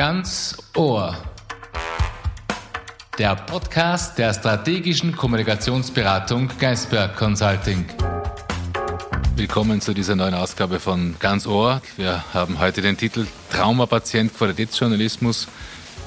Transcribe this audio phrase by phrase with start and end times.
[0.00, 1.14] Ganz Ohr.
[3.18, 7.84] Der Podcast der strategischen Kommunikationsberatung Geisberg Consulting.
[9.36, 11.82] Willkommen zu dieser neuen Ausgabe von Ganz Ohr.
[11.98, 15.48] Wir haben heute den Titel Traumapatient Qualitätsjournalismus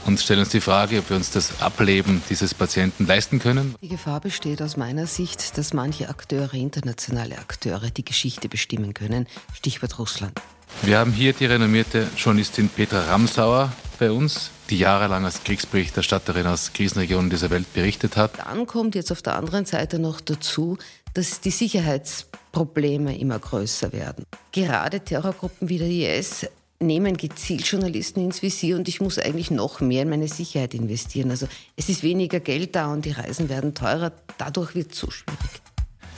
[0.08, 3.76] und stellen uns die Frage, ob wir uns das Ableben dieses Patienten leisten können.
[3.84, 9.28] Die Gefahr besteht aus meiner Sicht, dass manche Akteure, internationale Akteure, die Geschichte bestimmen können.
[9.54, 10.34] Stichwort Russland.
[10.82, 16.74] Wir haben hier die renommierte Journalistin Petra Ramsauer bei uns, die jahrelang als Kriegsberichterstatterin aus
[16.74, 18.38] Krisenregionen dieser Welt berichtet hat.
[18.40, 20.78] Dann kommt jetzt auf der anderen Seite noch dazu,
[21.14, 24.26] dass die Sicherheitsprobleme immer größer werden.
[24.52, 26.48] Gerade Terrorgruppen wie der IS
[26.80, 31.32] nehmen gezielt Journalisten ins Visier und ich muss eigentlich noch mehr in meine Sicherheit investieren.
[31.32, 34.12] Also es ist weniger Geld da und die Reisen werden teurer.
[34.38, 35.62] Dadurch wird es so schwierig.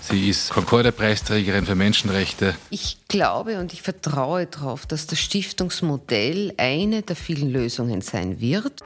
[0.10, 2.56] Sie ist Concorde-Preisträgerin für Menschenrechte.
[2.70, 8.84] Ich glaube und ich vertraue darauf, dass das Stiftungsmodell eine der vielen Lösungen sein wird.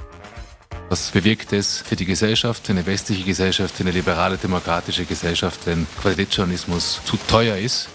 [0.87, 5.59] Was bewirkt es für die Gesellschaft, für eine westliche Gesellschaft, für eine liberale demokratische Gesellschaft,
[5.65, 7.89] wenn Qualitätsjournalismus zu teuer ist?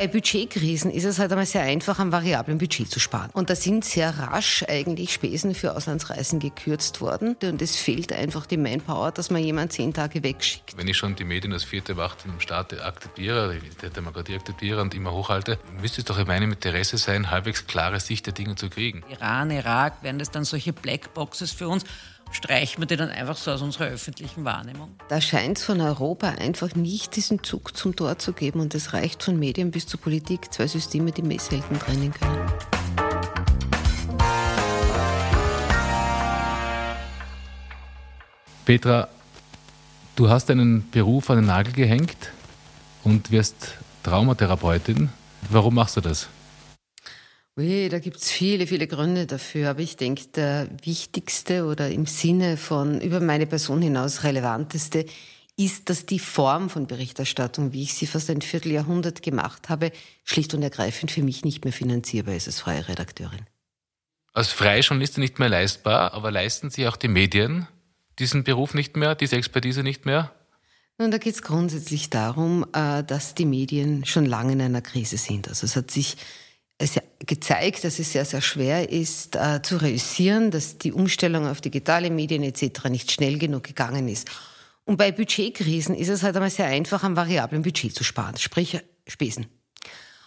[0.00, 3.28] Bei Budgetkrisen ist es halt einmal sehr einfach, am variablen Budget zu sparen.
[3.34, 7.36] Und da sind sehr rasch eigentlich Spesen für Auslandsreisen gekürzt worden.
[7.42, 10.74] Und es fehlt einfach die Manpower, dass man jemanden zehn Tage wegschickt.
[10.78, 14.94] Wenn ich schon die Medien als vierte Wacht im Staat akzeptiere, der Demokratie akzeptiere und
[14.94, 18.70] immer hochhalte, müsste es doch in meinem Interesse sein, halbwegs klare Sicht der Dinge zu
[18.70, 19.04] kriegen.
[19.10, 21.84] Iran, Irak, wären das dann solche Blackboxes für uns?
[22.32, 24.94] Streichen wir die dann einfach so aus unserer öffentlichen Wahrnehmung?
[25.08, 28.92] Da scheint es von Europa einfach nicht diesen Zug zum Tor zu geben und es
[28.92, 32.52] reicht von Medien bis zur Politik, zwei Systeme, die Messhelden trennen können.
[38.64, 39.08] Petra,
[40.14, 42.30] du hast deinen Beruf an den Nagel gehängt
[43.02, 45.08] und wirst Traumatherapeutin.
[45.48, 46.28] Warum machst du das?
[47.56, 49.70] Ui, da gibt es viele, viele Gründe dafür.
[49.70, 55.06] Aber ich denke, der wichtigste oder im Sinne von über meine Person hinaus relevanteste
[55.56, 59.92] ist, dass die Form von Berichterstattung, wie ich sie fast ein Vierteljahrhundert gemacht habe,
[60.24, 63.46] schlicht und ergreifend für mich nicht mehr finanzierbar ist als freie Redakteurin.
[64.32, 67.66] Als freie Journalistin nicht mehr leistbar, aber leisten Sie auch die Medien
[68.18, 70.32] diesen Beruf nicht mehr, diese Expertise nicht mehr?
[70.98, 75.16] Nun, da geht es grundsätzlich darum, äh, dass die Medien schon lange in einer Krise
[75.16, 75.48] sind.
[75.48, 76.16] Also es hat sich
[77.26, 82.10] gezeigt, dass es sehr, sehr schwer ist äh, zu realisieren, dass die Umstellung auf digitale
[82.10, 82.88] Medien etc.
[82.88, 84.28] nicht schnell genug gegangen ist.
[84.84, 88.80] Und bei Budgetkrisen ist es halt einmal sehr einfach, am variablen Budget zu sparen, sprich
[89.06, 89.46] Spesen.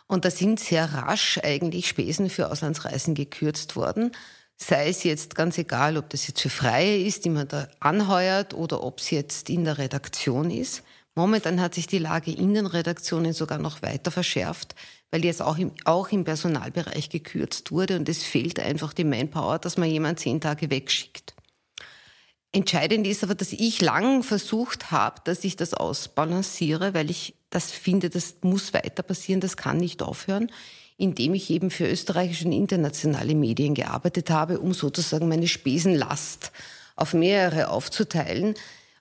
[0.07, 4.11] Und da sind sehr rasch eigentlich Spesen für Auslandsreisen gekürzt worden.
[4.55, 8.53] Sei es jetzt ganz egal, ob das jetzt für Freie ist, die man da anheuert,
[8.53, 10.83] oder ob es jetzt in der Redaktion ist.
[11.15, 14.75] Momentan hat sich die Lage in den Redaktionen sogar noch weiter verschärft,
[15.13, 19.59] weil jetzt auch im, auch im Personalbereich gekürzt wurde und es fehlt einfach die Manpower,
[19.59, 21.35] dass man jemanden zehn Tage wegschickt.
[22.51, 27.69] Entscheidend ist aber, dass ich lang versucht habe, dass ich das ausbalanciere, weil ich das
[27.69, 30.51] finde, das muss weiter passieren, das kann nicht aufhören,
[30.97, 36.51] indem ich eben für österreichische und internationale Medien gearbeitet habe, um sozusagen meine Spesenlast
[36.95, 38.55] auf mehrere aufzuteilen,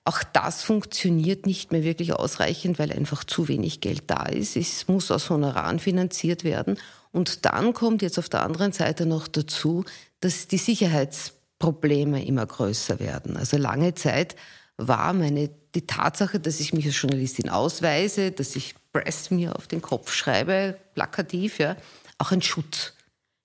[0.05, 4.57] auch das funktioniert nicht mehr wirklich ausreichend, weil einfach zu wenig Geld da ist.
[4.57, 6.77] Es muss aus Honoraren finanziert werden.
[7.11, 9.85] Und dann kommt jetzt auf der anderen Seite noch dazu,
[10.19, 13.37] dass die Sicherheitsprobleme immer größer werden.
[13.37, 14.35] Also lange Zeit
[14.77, 19.67] war meine, die Tatsache, dass ich mich als Journalistin ausweise, dass ich Press mir auf
[19.67, 21.77] den Kopf schreibe, plakativ, ja,
[22.17, 22.93] auch ein Schutz.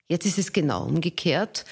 [0.08, 1.64] Jetzt ist es genau umgekehrt.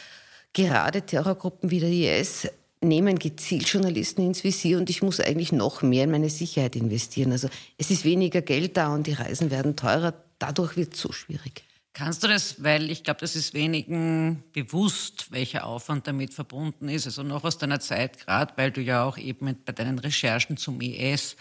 [0.53, 2.49] Gerade Terrorgruppen wie der IS
[2.81, 7.33] nehmen gezielt Journalisten ins Visier und ich muss eigentlich noch mehr in meine Sicherheit investieren.
[7.33, 7.49] Also
[7.79, 10.15] es ist weniger Geld da und die Reisen werden teurer.
[10.39, 11.65] Dadurch wird es so schwierig.
[11.97, 17.07] Kannst du das, weil ich glaube, das ist wenigen bewusst, welcher Aufwand damit verbunden ist.
[17.07, 20.79] Also noch aus deiner Zeit, gerade weil du ja auch eben bei deinen Recherchen zum
[20.83, 21.37] IS,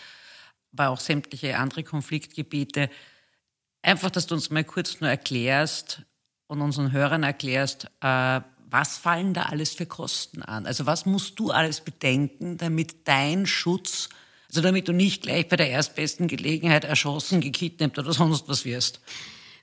[0.72, 2.90] aber auch sämtliche andere Konfliktgebiete,
[3.82, 6.04] einfach, dass du uns mal kurz nur erklärst
[6.48, 8.40] und unseren Hörern erklärst, äh,
[8.70, 10.66] was fallen da alles für Kosten an?
[10.66, 14.10] Also was musst du alles bedenken, damit dein Schutz,
[14.50, 19.02] also damit du nicht gleich bei der erstbesten Gelegenheit erschossen, gekidnappt oder sonst was wirst?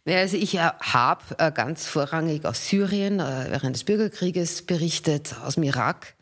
[0.05, 5.37] Ja, also ich äh, habe äh, ganz vorrangig aus Syrien äh, während des Bürgerkrieges berichtet,
[5.45, 6.15] aus dem Irak.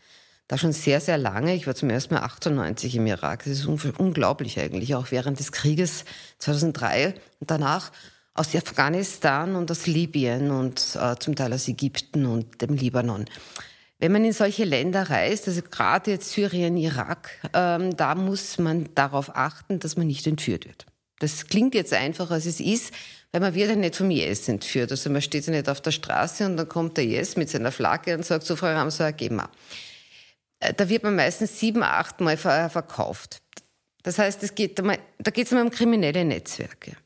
[0.49, 1.55] Da schon sehr, sehr lange.
[1.55, 3.45] Ich war zum ersten Mal 98 im Irak.
[3.45, 6.05] Das ist unglaublich eigentlich, auch während des Krieges
[6.39, 7.93] 2003 und danach
[8.35, 13.25] aus Afghanistan und aus Libyen und äh, zum Teil aus Ägypten und dem Libanon.
[13.99, 18.89] Wenn man in solche Länder reist, also gerade jetzt Syrien, Irak, ähm, da muss man
[18.95, 20.87] darauf achten, dass man nicht entführt wird.
[21.19, 22.95] Das klingt jetzt einfacher, als es ist.
[23.33, 24.91] Weil man wird ja nicht vom IS entführt.
[24.91, 27.71] Also man steht ja nicht auf der Straße und dann kommt der IS mit seiner
[27.71, 29.49] Flagge und sagt, so Frau Ramsauer, geh mal.
[30.59, 33.41] Äh, da wird man meistens sieben, acht Mal verkauft.
[34.03, 36.97] Das heißt, es geht, da geht es um kriminelle Netzwerke.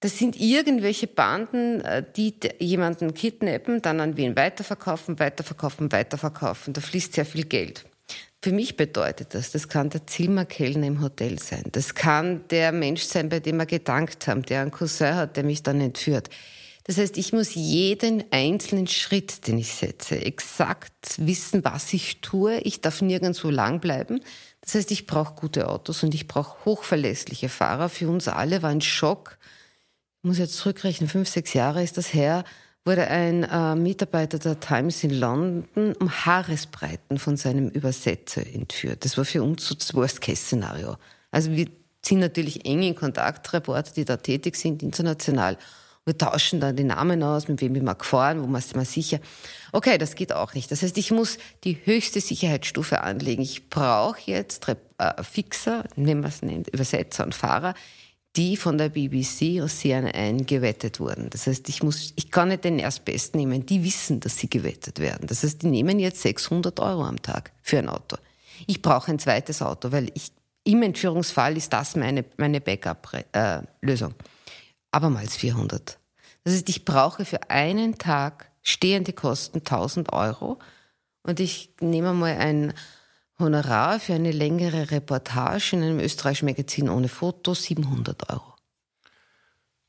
[0.00, 6.74] Das sind irgendwelche Banden, äh, die jemanden kidnappen, dann an wen weiterverkaufen, weiterverkaufen, weiterverkaufen.
[6.74, 7.84] Da fließt sehr viel Geld.
[8.42, 11.64] Für mich bedeutet das, das kann der Zimmerkellner im Hotel sein.
[11.72, 15.44] Das kann der Mensch sein, bei dem wir gedankt haben, der einen Cousin hat, der
[15.44, 16.28] mich dann entführt.
[16.84, 22.60] Das heißt, ich muss jeden einzelnen Schritt, den ich setze, exakt wissen, was ich tue.
[22.60, 24.20] Ich darf nirgendwo lang bleiben.
[24.60, 27.88] Das heißt, ich brauche gute Autos und ich brauche hochverlässliche Fahrer.
[27.88, 29.35] Für uns alle war ein Schock.
[30.26, 32.42] Ich muss jetzt zurückrechnen, fünf, sechs Jahre ist das her,
[32.84, 39.04] wurde ein äh, Mitarbeiter der Times in London um Haaresbreiten von seinem Übersetzer entführt.
[39.04, 40.96] Das war für uns so das Worst-Case-Szenario.
[41.30, 41.68] Also wir
[42.04, 45.58] sind natürlich eng in Kontakt, Reporter, die da tätig sind, international.
[46.04, 48.84] Wir tauschen dann die Namen aus, mit wem wir mal gefahren, wo man ist mal
[48.84, 49.20] sicher.
[49.70, 50.72] Okay, das geht auch nicht.
[50.72, 53.42] Das heißt, ich muss die höchste Sicherheitsstufe anlegen.
[53.42, 57.74] Ich brauche jetzt äh, Fixer, nehmen wir es nennt, Übersetzer und Fahrer,
[58.36, 61.30] die von der BBC und CNN gewettet wurden.
[61.30, 63.64] Das heißt, ich muss, ich kann nicht den Erstbesten nehmen.
[63.64, 65.26] Die wissen, dass sie gewettet werden.
[65.26, 68.16] Das heißt, die nehmen jetzt 600 Euro am Tag für ein Auto.
[68.66, 70.32] Ich brauche ein zweites Auto, weil ich,
[70.64, 74.14] im Entführungsfall ist das meine, meine Backup-Lösung.
[74.90, 75.98] Abermals 400.
[76.44, 80.58] Das heißt, ich brauche für einen Tag stehende Kosten 1000 Euro
[81.22, 82.72] und ich nehme mal ein
[83.38, 88.54] Honorar für eine längere Reportage in einem österreichischen Magazin ohne Foto 700 Euro.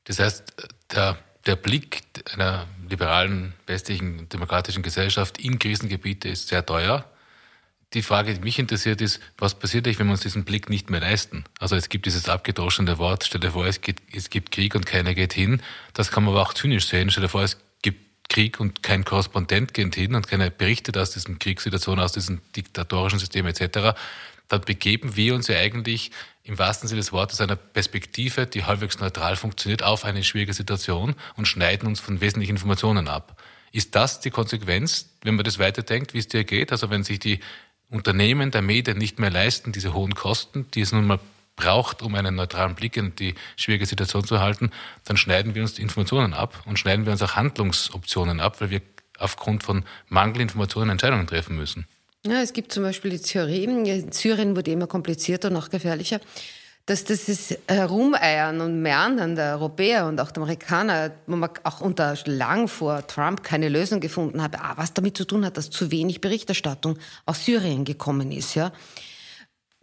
[0.04, 0.44] Das heißt,
[0.92, 2.02] der, der Blick
[2.34, 7.04] einer liberalen, westlichen, demokratischen Gesellschaft in Krisengebiete ist sehr teuer.
[7.94, 10.90] Die Frage, die mich interessiert, ist, was passiert eigentlich, wenn wir uns diesen Blick nicht
[10.90, 11.44] mehr leisten?
[11.58, 14.84] Also es gibt dieses abgedroschene Wort, stell dir vor, es gibt, es gibt Krieg und
[14.84, 15.62] keiner geht hin.
[15.94, 17.10] Das kann man aber auch zynisch sehen.
[17.10, 17.56] Stell dir vor, es
[18.28, 23.18] Krieg und kein Korrespondent geht hin und keine berichtet aus diesen Kriegssituationen, aus diesem diktatorischen
[23.18, 23.94] System etc.,
[24.48, 26.10] dann begeben wir uns ja eigentlich
[26.42, 31.14] im wahrsten Sinne des Wortes einer Perspektive, die halbwegs neutral funktioniert, auf eine schwierige Situation
[31.36, 33.40] und schneiden uns von wesentlichen Informationen ab.
[33.72, 36.72] Ist das die Konsequenz, wenn man das weiterdenkt, wie es dir geht?
[36.72, 37.40] Also wenn sich die
[37.90, 41.20] Unternehmen der Medien nicht mehr leisten, diese hohen Kosten, die es nun mal
[41.58, 44.70] braucht, um einen neutralen Blick in die schwierige Situation zu halten,
[45.04, 48.70] dann schneiden wir uns die Informationen ab und schneiden wir uns auch Handlungsoptionen ab, weil
[48.70, 48.80] wir
[49.18, 51.86] aufgrund von Mangelinformationen Entscheidungen treffen müssen.
[52.24, 56.20] Ja, es gibt zum Beispiel die Theorie, in Syrien wurde immer komplizierter und noch gefährlicher,
[56.86, 61.82] dass das ist Herumeiern und Meandern der Europäer und auch der Amerikaner, wo man auch
[61.82, 65.68] unter lang vor Trump keine Lösung gefunden hat, ah, was damit zu tun hat, dass
[65.68, 68.72] zu wenig Berichterstattung aus Syrien gekommen ist, ja.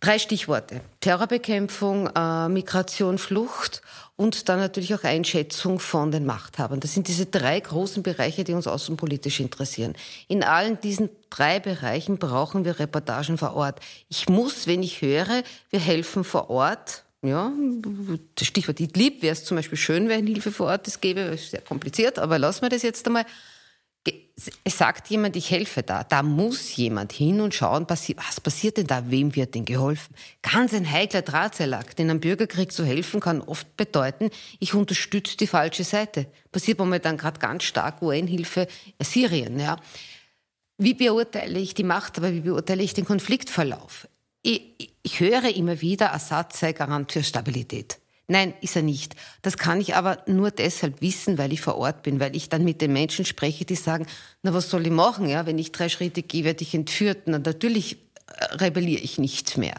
[0.05, 0.81] Drei Stichworte.
[0.99, 3.81] Terrorbekämpfung, äh, Migration, Flucht
[4.15, 6.79] und dann natürlich auch Einschätzung von den Machthabern.
[6.79, 9.95] Das sind diese drei großen Bereiche, die uns außenpolitisch interessieren.
[10.27, 13.79] In allen diesen drei Bereichen brauchen wir Reportagen vor Ort.
[14.07, 15.41] Ich muss, wenn ich höre,
[15.71, 17.51] wir helfen vor Ort, ja,
[18.35, 21.49] das Stichwort Idlib wäre es zum Beispiel schön, wenn Hilfe vor Ort es gäbe, ist
[21.49, 23.25] sehr kompliziert, aber lassen wir das jetzt einmal
[24.65, 26.03] es sagt jemand, ich helfe da.
[26.03, 29.09] Da muss jemand hin und schauen, was passiert denn da?
[29.09, 30.13] Wem wird denn geholfen?
[30.41, 31.99] Ganz ein heikler Drahtseilakt.
[32.01, 34.29] In einem Bürgerkrieg zu helfen kann oft bedeuten,
[34.59, 36.27] ich unterstütze die falsche Seite.
[36.51, 38.67] Passiert momentan gerade ganz stark UN-Hilfe
[39.01, 39.57] Syrien.
[39.57, 39.79] Ja.
[40.77, 44.09] Wie beurteile ich die Macht, aber wie beurteile ich den Konfliktverlauf?
[44.41, 47.99] Ich, ich höre immer wieder, Assad sei Garant für Stabilität.
[48.27, 49.15] Nein, ist er nicht.
[49.43, 52.63] Das kann ich aber nur deshalb wissen, weil ich vor Ort bin, weil ich dann
[52.63, 54.07] mit den Menschen spreche, die sagen,
[54.41, 57.23] na was soll ich machen, ja, wenn ich drei Schritte gehe, werde ich entführt.
[57.25, 59.75] Na, natürlich äh, rebelliere ich nichts mehr.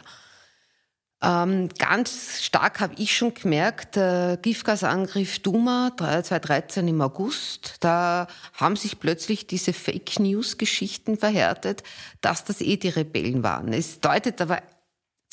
[1.23, 8.76] Ähm, ganz stark habe ich schon gemerkt, der Giftgasangriff Duma 2013 im August, da haben
[8.76, 11.83] sich plötzlich diese Fake News Geschichten verhärtet,
[12.21, 13.73] dass das eh die Rebellen waren.
[13.73, 14.62] Es deutet aber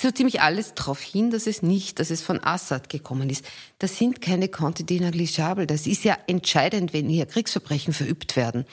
[0.03, 3.45] so ziemlich alles darauf hin, dass es nicht, dass es von Assad gekommen ist.
[3.79, 5.65] Das sind keine Conte negligible.
[5.65, 8.65] Das ist ja entscheidend, wenn hier Kriegsverbrechen verübt werden.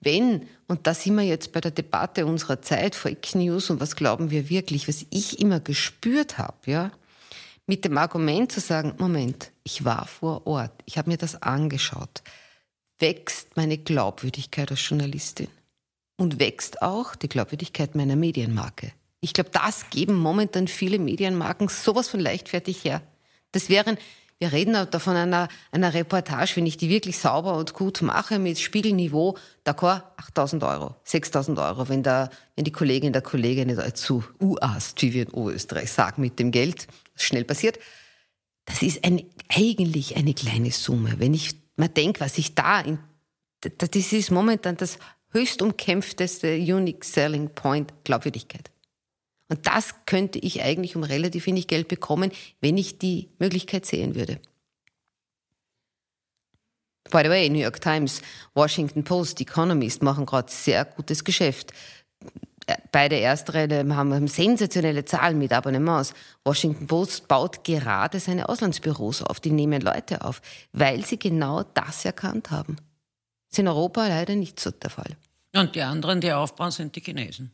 [0.00, 3.96] Wenn, und da sind wir jetzt bei der Debatte unserer Zeit, Fake News und was
[3.96, 6.90] glauben wir wirklich, was ich immer gespürt habe, ja,
[7.66, 12.22] mit dem Argument zu sagen, Moment, ich war vor Ort, ich habe mir das angeschaut,
[12.98, 15.48] wächst meine Glaubwürdigkeit als Journalistin
[16.16, 18.92] und wächst auch die Glaubwürdigkeit meiner Medienmarke.
[19.20, 23.02] Ich glaube, das geben momentan viele Medienmarken sowas von leichtfertig her.
[23.52, 23.98] Das wären,
[24.38, 28.38] wir reden da von einer, einer Reportage, wenn ich die wirklich sauber und gut mache
[28.38, 29.36] mit Spiegelniveau,
[29.66, 35.02] d'accord, 8000 Euro, 6000 Euro, wenn, der, wenn die Kollegin der Kollege nicht zu uast,
[35.02, 37.78] wie wir in Oberösterreich sagen, mit dem Geld, das schnell passiert,
[38.64, 41.16] das ist ein, eigentlich eine kleine Summe.
[41.18, 42.98] Wenn ich mal denke, was ich da, in,
[43.60, 44.98] das ist momentan das
[45.32, 48.70] höchst umkämpfteste Unique Selling Point Glaubwürdigkeit.
[49.50, 52.30] Und das könnte ich eigentlich um relativ wenig Geld bekommen,
[52.60, 54.40] wenn ich die Möglichkeit sehen würde.
[57.10, 58.22] By the way, New York Times,
[58.54, 61.72] Washington Post, Economist machen gerade sehr gutes Geschäft.
[62.92, 66.14] Beide Ersträder haben sensationelle Zahlen mit Abonnements.
[66.44, 69.40] Washington Post baut gerade seine Auslandsbüros auf.
[69.40, 70.40] Die nehmen Leute auf,
[70.72, 72.76] weil sie genau das erkannt haben.
[73.48, 75.16] Das ist in Europa leider nicht so der Fall.
[75.52, 77.50] Und die anderen, die aufbauen, sind die Chinesen.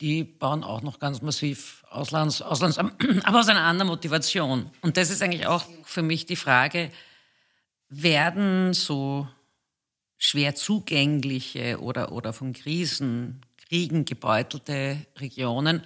[0.00, 2.78] Die bauen auch noch ganz massiv Auslands, Auslands,
[3.24, 4.70] aber aus einer anderen Motivation.
[4.82, 6.90] Und das ist eigentlich auch für mich die Frage,
[7.88, 9.28] werden so
[10.18, 15.82] schwer zugängliche oder, oder von Krisen, Kriegen gebeutelte Regionen,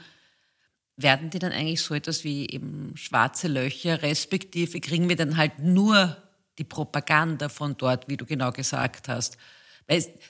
[0.96, 5.58] werden die dann eigentlich so etwas wie eben schwarze Löcher, respektive kriegen wir dann halt
[5.58, 6.16] nur
[6.58, 9.38] die Propaganda von dort, wie du genau gesagt hast.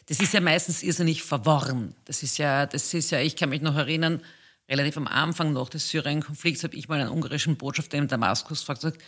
[0.07, 1.95] Das ist ja meistens irrsinnig verworren.
[2.07, 4.23] Das ist ja, das ist ja, ich kann mich noch erinnern,
[4.71, 8.99] relativ am Anfang noch des Syrien-Konflikts habe ich mal einen ungarischen Botschafter in Damaskus gefragt,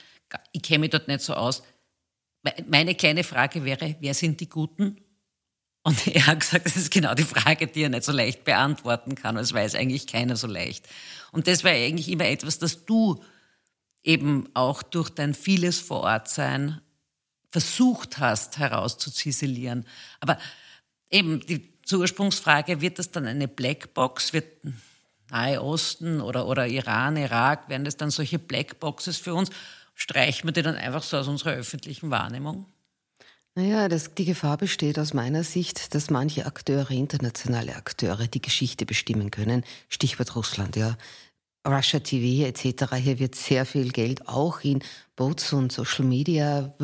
[0.53, 1.63] ich kenne mich dort nicht so aus.
[2.67, 4.99] Meine kleine Frage wäre, wer sind die Guten?
[5.85, 9.15] Und er hat gesagt, das ist genau die Frage, die er nicht so leicht beantworten
[9.15, 9.37] kann.
[9.37, 10.87] Das weiß eigentlich keiner so leicht.
[11.31, 13.23] Und das war eigentlich immer etwas, das du
[14.03, 16.81] eben auch durch dein vieles Vorortsein
[17.53, 19.87] versucht hast herauszuziselieren.
[20.21, 20.39] Aber
[21.11, 24.33] eben die Ursprungsfrage, wird das dann eine Blackbox?
[24.33, 24.47] Wird
[25.31, 29.51] Nahe Osten oder, oder Iran, Irak, werden das dann solche Blackboxes für uns?
[29.95, 32.67] Streichen wir die dann einfach so aus unserer öffentlichen Wahrnehmung?
[33.55, 38.87] Naja, das, die Gefahr besteht aus meiner Sicht, dass manche Akteure, internationale Akteure, die Geschichte
[38.87, 39.63] bestimmen können.
[39.91, 40.97] Stichwort Russland, ja.
[41.67, 42.95] Russia TV etc.
[42.97, 44.83] Hier wird sehr viel Geld auch in
[45.17, 46.75] Boats und Social Media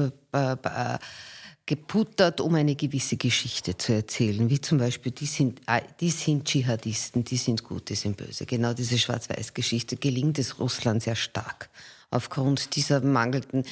[1.67, 4.49] geputtert, um eine gewisse Geschichte zu erzählen.
[4.49, 8.47] Wie zum Beispiel, die sind, ah, die sind Dschihadisten, die sind gut, die sind böse.
[8.47, 11.69] Genau diese Schwarz-Weiß-Geschichte gelingt es Russland sehr stark
[12.11, 13.65] aufgrund dieser mangelnden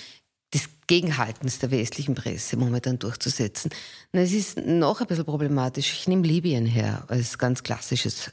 [0.53, 3.71] des Gegenhaltens der westlichen Presse momentan durchzusetzen.
[4.13, 5.93] Und es ist noch ein bisschen problematisch.
[5.93, 8.31] Ich nehme Libyen her als ganz klassisches,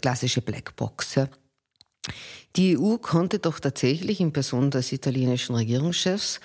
[0.00, 1.16] klassische Blackbox.
[1.16, 1.28] Ja.
[2.56, 6.40] Die EU konnte doch tatsächlich in Person des italienischen Regierungschefs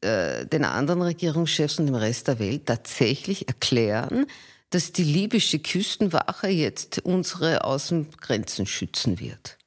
[0.00, 4.26] äh, den anderen Regierungschefs und dem Rest der Welt tatsächlich erklären,
[4.70, 9.58] dass die libysche Küstenwache jetzt unsere Außengrenzen schützen wird.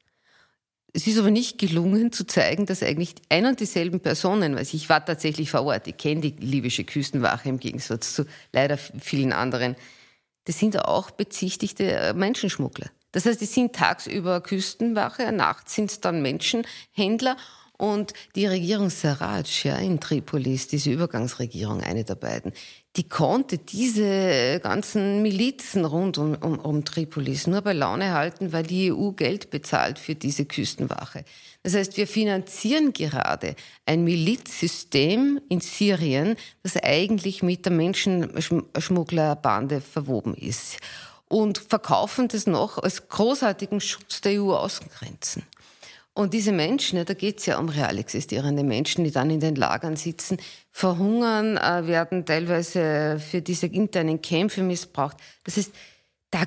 [0.91, 4.89] Es ist aber nicht gelungen zu zeigen, dass eigentlich ein und dieselben Personen, weil ich
[4.89, 9.75] war tatsächlich vor Ort, ich kenne die libysche Küstenwache im Gegensatz zu leider vielen anderen,
[10.45, 12.89] das sind auch bezichtigte äh, Menschenschmuggler.
[13.11, 17.37] Das heißt, die sind tagsüber Küstenwache, nachts sind es dann Menschenhändler
[17.81, 22.51] und die Regierung Sarraj ja, in Tripolis, diese Übergangsregierung, eine der beiden,
[22.97, 28.63] die konnte diese ganzen Milizen rund um, um, um Tripolis nur bei Laune halten, weil
[28.63, 31.23] die EU Geld bezahlt für diese Küstenwache.
[31.63, 40.33] Das heißt, wir finanzieren gerade ein Milizsystem in Syrien, das eigentlich mit der Menschenschmugglerbande verwoben
[40.33, 40.79] ist
[41.29, 45.43] und verkaufen das noch als großartigen Schutz der EU-Außengrenzen.
[46.13, 49.39] Und diese Menschen, ja, da geht es ja um real existierende Menschen, die dann in
[49.39, 50.37] den Lagern sitzen,
[50.71, 55.15] verhungern, äh, werden teilweise für diese internen Kämpfe missbraucht.
[55.45, 55.71] Das heißt,
[56.31, 56.43] da,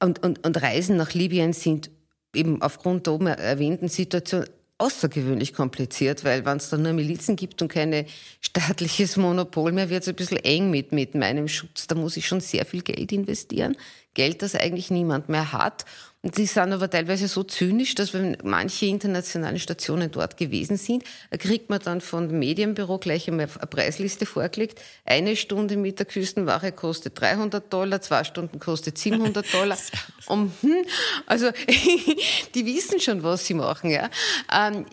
[0.00, 1.90] und, und, und Reisen nach Libyen sind
[2.32, 4.44] eben aufgrund der oben erwähnten Situation
[4.78, 8.06] außergewöhnlich kompliziert, weil wenn es da nur Milizen gibt und kein
[8.40, 11.86] staatliches Monopol mehr, wird es ein bisschen eng mit, mit meinem Schutz.
[11.88, 13.76] Da muss ich schon sehr viel Geld investieren.
[14.14, 15.84] Geld, das eigentlich niemand mehr hat.
[16.20, 21.04] Und die sind aber teilweise so zynisch, dass wenn manche internationalen Stationen dort gewesen sind,
[21.38, 24.80] kriegt man dann von dem Medienbüro gleich einmal eine Preisliste vorgelegt.
[25.04, 29.78] Eine Stunde mit der Küstenwache kostet 300 Dollar, zwei Stunden kostet 700 Dollar.
[30.26, 30.84] Und, hm,
[31.26, 31.52] also
[32.54, 33.90] die wissen schon, was sie machen.
[33.90, 34.10] Ja.
[34.52, 34.86] Ähm,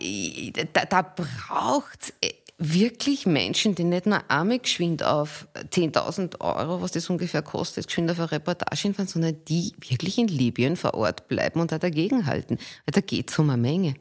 [0.72, 2.12] da, da braucht
[2.58, 8.10] wirklich Menschen, die nicht nur einmal geschwind auf 10.000 Euro, was das ungefähr kostet, geschwind
[8.10, 12.58] auf eine Reportage hinfahren, sondern die wirklich in Libyen vor Ort bleiben und da dagegenhalten.
[12.58, 13.94] Weil da geht es um eine Menge.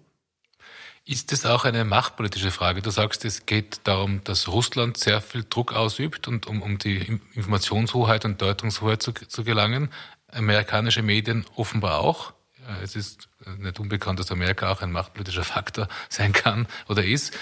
[1.07, 2.81] Ist das auch eine machtpolitische Frage?
[2.81, 7.19] Du sagst, es geht darum, dass Russland sehr viel Druck ausübt und um, um die
[7.35, 9.91] Informationshoheit und Deutungshoheit zu, zu gelangen.
[10.31, 12.33] Amerikanische Medien offenbar auch.
[12.81, 17.38] Es ist nicht unbekannt, dass Amerika auch ein machtpolitischer Faktor sein kann oder ist.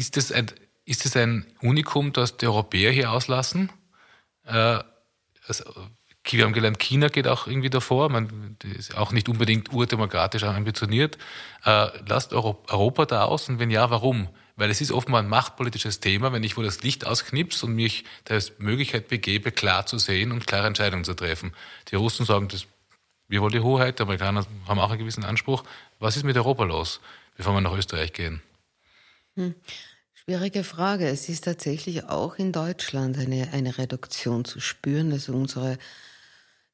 [0.00, 0.46] Ist es ein,
[0.86, 3.70] ist es ein Unikum, das die Europäer hier auslassen?
[4.46, 4.78] Äh,
[5.46, 5.64] also,
[6.24, 11.18] wir haben gelernt, China geht auch irgendwie davor, man ist auch nicht unbedingt urdemokratisch ambitioniert.
[11.66, 14.30] Äh, lasst Europa da aus und wenn ja, warum?
[14.56, 18.04] Weil es ist offenbar ein machtpolitisches Thema, wenn ich wo das Licht ausknipse und mich
[18.26, 21.52] der Möglichkeit begebe, klar zu sehen und klare Entscheidungen zu treffen.
[21.90, 22.66] Die Russen sagen, das,
[23.28, 25.62] wir wollen die Hoheit, die Amerikaner haben auch einen gewissen Anspruch.
[25.98, 27.02] Was ist mit Europa los,
[27.36, 28.40] bevor wir nach Österreich gehen?
[29.36, 29.54] Hm.
[30.30, 31.08] Schwierige Frage.
[31.08, 35.10] Es ist tatsächlich auch in Deutschland eine, eine Reduktion zu spüren.
[35.10, 35.76] Also unsere,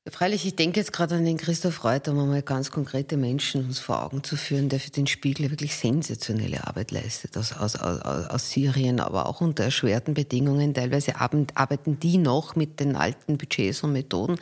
[0.07, 3.79] freilich, ich denke jetzt gerade an den Christoph Reuter, um einmal ganz konkrete Menschen uns
[3.79, 8.03] vor Augen zu führen, der für den Spiegel wirklich sensationelle Arbeit leistet aus, aus, aus,
[8.03, 10.75] aus Syrien, aber auch unter erschwerten Bedingungen.
[10.75, 14.39] Teilweise arbeiten die noch mit den alten Budgets und Methoden.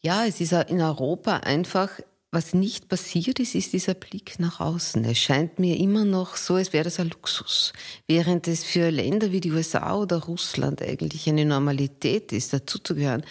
[0.00, 1.90] Ja, es ist in Europa einfach
[2.32, 5.04] was nicht passiert ist, ist dieser Blick nach außen.
[5.04, 7.72] Es scheint mir immer noch so, als wäre das ein Luxus.
[8.06, 13.22] Während es für Länder wie die USA oder Russland eigentlich eine Normalität ist, dazuzugehören.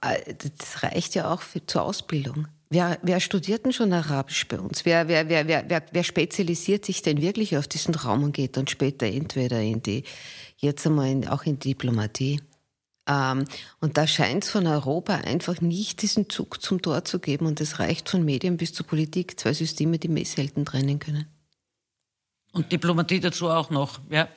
[0.00, 2.48] Äh, das reicht ja auch für, zur Ausbildung.
[2.70, 4.84] Wer, wer studiert denn schon Arabisch bei uns?
[4.84, 8.56] Wer, wer, wer, wer, wer, wer spezialisiert sich denn wirklich auf diesen Raum und geht
[8.56, 10.04] dann später entweder in die,
[10.56, 12.40] jetzt einmal in, auch in Diplomatie?
[13.06, 13.44] Ähm,
[13.80, 17.46] und da scheint es von Europa einfach nicht diesen Zug zum Tor zu geben.
[17.46, 21.26] Und es reicht von Medien bis zur Politik, zwei Systeme, die wir selten trennen können.
[22.52, 24.28] Und Diplomatie dazu auch noch, ja.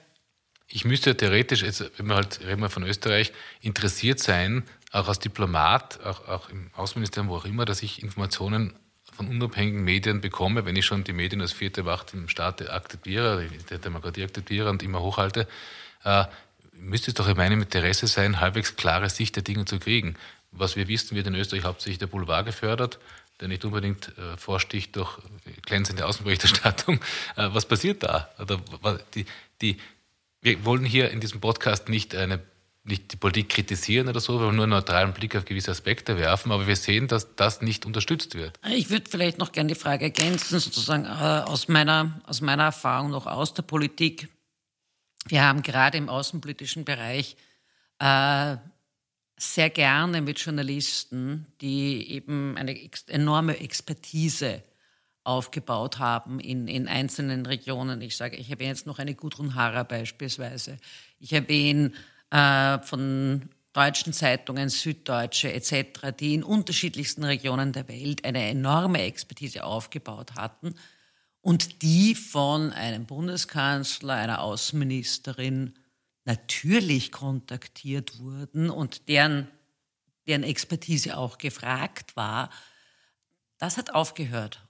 [0.67, 3.31] Ich müsste theoretisch, jetzt, wenn wir halt reden wir von Österreich,
[3.61, 8.73] interessiert sein, auch als Diplomat, auch, auch im Außenministerium, wo auch immer, dass ich Informationen
[9.13, 13.47] von unabhängigen Medien bekomme, wenn ich schon die Medien als vierte Macht im Staat akzeptiere,
[13.69, 15.47] der Demokratie akzeptiere und immer hochhalte,
[16.03, 16.25] äh,
[16.79, 20.15] müsste es doch in meinem Interesse sein, halbwegs klare Sicht der Dinge zu kriegen.
[20.51, 22.99] Was wir wissen, wird in Österreich hauptsächlich der Boulevard gefördert,
[23.41, 25.17] der nicht unbedingt äh, vorsticht durch
[25.65, 26.99] glänzende Außenberichterstattung.
[27.35, 28.29] Äh, was passiert da?
[28.39, 28.61] Oder,
[29.13, 29.25] die,
[29.61, 29.77] die,
[30.41, 32.39] wir wollen hier in diesem Podcast nicht eine
[32.85, 36.17] nicht die Politik kritisieren oder so, wir wollen nur einen neutralen Blick auf gewisse Aspekte
[36.17, 38.59] werfen, aber wir sehen, dass das nicht unterstützt wird.
[38.69, 43.09] Ich würde vielleicht noch gerne die Frage ergänzen, sozusagen äh, aus, meiner, aus meiner Erfahrung
[43.09, 44.29] noch aus der Politik.
[45.27, 47.35] Wir haben gerade im außenpolitischen Bereich
[47.99, 48.57] äh,
[49.37, 54.61] sehr gerne mit Journalisten, die eben eine ex enorme Expertise
[55.23, 58.01] aufgebaut haben in, in einzelnen Regionen.
[58.01, 60.77] Ich sage, ich erwähne jetzt noch eine Gudrun Harrer beispielsweise.
[61.19, 61.91] Ich erwähne
[62.29, 69.63] äh, von deutschen Zeitungen, Süddeutsche etc., die in unterschiedlichsten Regionen der Welt eine enorme Expertise
[69.63, 70.75] aufgebaut hatten
[71.45, 75.75] und die von einem Bundeskanzler, einer Außenministerin
[76.23, 79.47] natürlich kontaktiert wurden und deren,
[80.25, 82.49] deren Expertise auch gefragt war,
[83.59, 84.67] das hat aufgehört.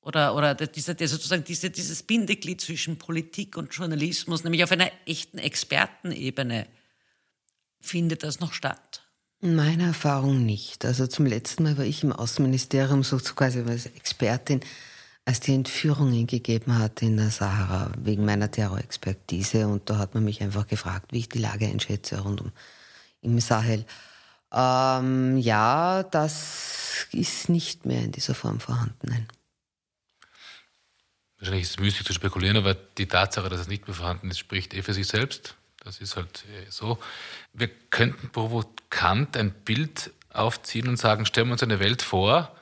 [0.00, 4.92] Oder, oder dieser, der sozusagen diese, dieses Bindeglied zwischen Politik und Journalismus, nämlich auf einer
[5.06, 6.68] echten Expertenebene,
[7.80, 9.02] findet das noch statt?
[9.40, 10.84] In meiner Erfahrung nicht.
[10.84, 14.60] Also zum letzten Mal war ich im Außenministerium so quasi als Expertin
[15.24, 19.66] als die Entführungen gegeben hat in der Sahara wegen meiner Terrorexpertise.
[19.66, 22.52] Und da hat man mich einfach gefragt, wie ich die Lage einschätze rund um
[23.22, 23.86] im Sahel.
[24.52, 29.08] Ähm, ja, das ist nicht mehr in dieser Form vorhanden.
[29.08, 29.26] Nein.
[31.38, 34.38] Wahrscheinlich ist es müßig zu spekulieren, aber die Tatsache, dass es nicht mehr vorhanden ist,
[34.38, 35.56] spricht eh für sich selbst.
[35.82, 36.98] Das ist halt äh, so.
[37.52, 42.54] Wir könnten provokant ein Bild aufziehen und sagen, stellen wir uns eine Welt vor,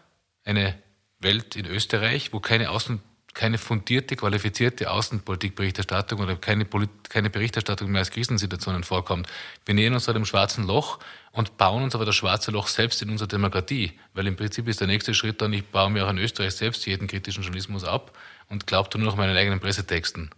[0.45, 0.81] eine
[1.23, 3.01] Welt in Österreich, wo keine Außen,
[3.35, 6.67] keine fundierte, qualifizierte Außenpolitikberichterstattung oder keine,
[7.09, 9.27] keine Berichterstattung mehr aus Krisensituationen vorkommt.
[9.65, 10.99] Wir nähern uns dem schwarzen Loch
[11.33, 13.93] und bauen uns aber das schwarze Loch selbst in unserer Demokratie.
[14.13, 16.85] Weil im Prinzip ist der nächste Schritt dann, ich baue mir auch in Österreich selbst
[16.87, 18.17] jeden kritischen Journalismus ab
[18.49, 20.31] und glaube nur noch meinen eigenen Pressetexten.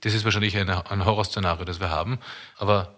[0.00, 2.18] Das ist wahrscheinlich ein, ein Horrorszenario, das wir haben.
[2.58, 2.94] Aber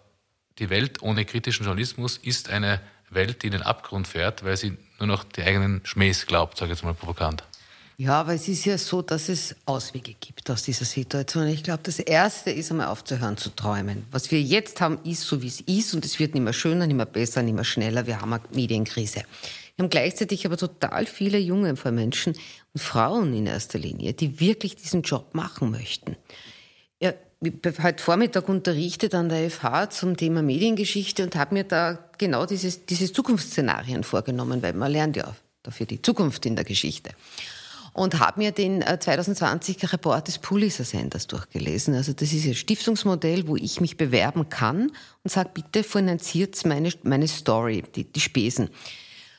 [0.58, 5.06] die Welt ohne kritischen Journalismus ist eine Welt, in den Abgrund fährt, weil sie nur
[5.06, 7.44] noch die eigenen Schmähs glaubt, sage ich jetzt mal provokant.
[7.98, 11.46] Ja, aber es ist ja so, dass es Auswege gibt aus dieser Situation.
[11.46, 14.04] Ich glaube, das Erste ist einmal aufzuhören zu träumen.
[14.10, 16.86] Was wir jetzt haben, ist so, wie es ist und es wird nicht mehr schöner,
[16.86, 18.06] nicht mehr besser, nicht mehr schneller.
[18.06, 19.22] Wir haben eine Medienkrise.
[19.76, 22.34] Wir haben gleichzeitig aber total viele junge Menschen
[22.74, 26.16] und Frauen in erster Linie, die wirklich diesen Job machen möchten.
[27.82, 32.86] Heute Vormittag unterrichtet an der FH zum Thema Mediengeschichte und habe mir da genau dieses,
[32.86, 37.10] dieses Zukunftsszenarien vorgenommen, weil man lernt ja dafür die Zukunft in der Geschichte.
[37.92, 41.94] Und habe mir den 2020 äh, Report des Pulitzer Senders durchgelesen.
[41.94, 44.92] Also das ist ein Stiftungsmodell, wo ich mich bewerben kann
[45.24, 48.68] und sage, bitte finanziert meine, meine Story, die, die Spesen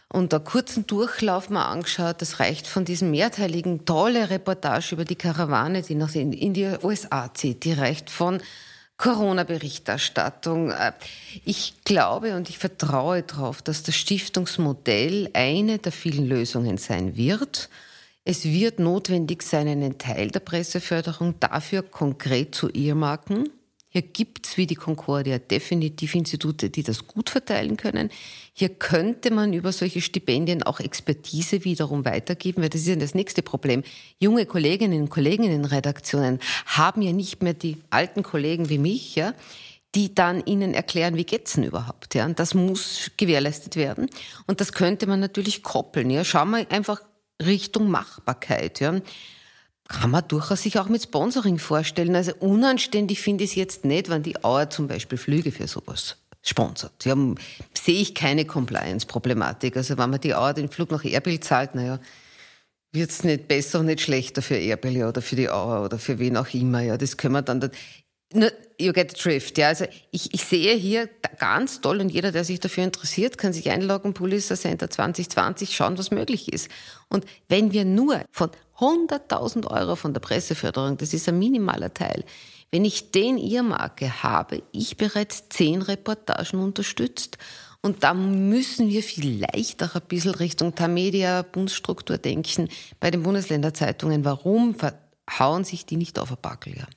[0.10, 2.22] und einen kurzen Durchlauf mal angeschaut.
[2.22, 7.34] Das reicht von diesem mehrteiligen, tolle Reportage über die Karawane, die nach in die USA
[7.34, 7.66] zieht.
[7.66, 8.42] Die reicht von
[8.98, 10.72] Corona-Berichterstattung.
[10.72, 10.94] Äh,
[11.46, 17.70] ich glaube und ich vertraue darauf, dass das Stiftungsmodell eine der vielen Lösungen sein wird.
[18.24, 23.50] Es wird notwendig sein, einen Teil der Presseförderung dafür konkret zu earmarken.
[23.90, 28.10] Hier gibt es wie die Concordia definitiv Institute, die das gut verteilen können.
[28.52, 33.16] Hier könnte man über solche Stipendien auch Expertise wiederum weitergeben, weil das ist ja das
[33.16, 33.84] nächste Problem.
[34.20, 38.78] Junge Kolleginnen und Kollegen in den Redaktionen haben ja nicht mehr die alten Kollegen wie
[38.78, 39.34] mich, ja,
[39.96, 42.26] die dann ihnen erklären, wie geht's denn überhaupt, ja.
[42.26, 44.10] Und das muss gewährleistet werden.
[44.48, 46.26] Und das könnte man natürlich koppeln, ja.
[46.26, 47.02] Schauen wir einfach
[47.42, 49.00] Richtung Machbarkeit, ja
[49.88, 52.16] kann man durchaus sich auch mit Sponsoring vorstellen.
[52.16, 56.18] Also unanständig finde ich es jetzt nicht, wenn die Auer zum Beispiel Flüge für sowas
[56.42, 57.06] sponsert.
[57.06, 57.16] Ja,
[57.74, 59.78] sehe ich keine Compliance-Problematik.
[59.78, 62.00] Also wenn man die Auer den Flug nach Erbil zahlt, naja,
[62.94, 66.20] wird es nicht besser und nicht schlechter für Erbil oder für die Auer oder für
[66.20, 66.82] wen auch immer.
[66.82, 67.70] Ja, das können wir dann
[68.34, 69.58] You get the drift.
[69.58, 71.10] Ja, also ich, ich sehe hier
[71.40, 75.98] ganz toll und jeder, der sich dafür interessiert, kann sich einloggen, Police Center 2020, schauen,
[75.98, 76.70] was möglich ist.
[77.08, 82.26] Und wenn wir nur von 100.000 Euro von der Presseförderung, das ist ein minimaler Teil,
[82.70, 87.38] wenn ich den Earmarke habe, ich bereits zehn Reportagen unterstützt.
[87.82, 92.68] Und da müssen wir vielleicht auch ein bisschen Richtung Tamedia, Bundesstruktur denken
[93.00, 94.26] bei den Bundesländerzeitungen.
[94.26, 96.76] Warum verhauen sich die nicht auf ein Backel?
[96.78, 96.88] Ja?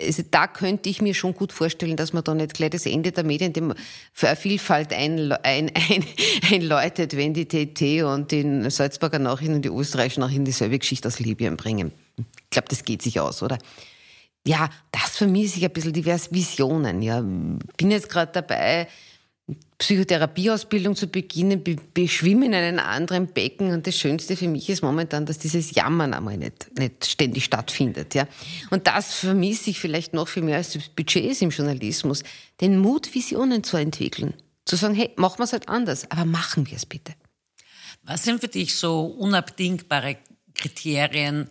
[0.00, 3.12] Also da könnte ich mir schon gut vorstellen, dass man da nicht gleich das Ende
[3.12, 3.74] der Medien dem
[4.12, 6.04] für eine Vielfalt ein, ein, ein,
[6.50, 11.20] einläutet, wenn die TT und die Salzburger Nachrichten und die österreichischen Nachrichten dieselbe Geschichte aus
[11.20, 11.92] Libyen bringen.
[12.16, 13.58] Ich glaube, das geht sich aus, oder?
[14.46, 17.00] Ja, das vermisse ich ein bisschen, diverse Visionen.
[17.00, 18.88] Ja, bin jetzt gerade dabei,
[19.78, 23.72] Psychotherapieausbildung zu beginnen, be beschwimmen in einem anderen Becken.
[23.72, 28.14] Und das Schönste für mich ist momentan, dass dieses Jammern einmal nicht, nicht ständig stattfindet.
[28.14, 28.28] Ja.
[28.70, 32.22] Und das vermisse ich vielleicht noch viel mehr als das Budgets im Journalismus,
[32.60, 34.34] den Mut, Visionen zu entwickeln.
[34.64, 37.12] Zu sagen, hey, machen wir es halt anders, aber machen wir es bitte.
[38.04, 40.18] Was sind für dich so unabdingbare
[40.54, 41.50] Kriterien,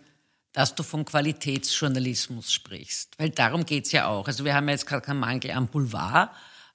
[0.52, 3.14] dass du von Qualitätsjournalismus sprichst?
[3.18, 4.26] Weil darum geht es ja auch.
[4.26, 6.30] Also wir haben jetzt gerade keinen Mangel am Boulevard,